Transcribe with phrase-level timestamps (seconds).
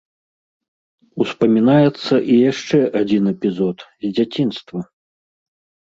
[1.25, 3.77] Успамінаецца і яшчэ адзін эпізод,
[4.07, 4.79] з дзяцінства.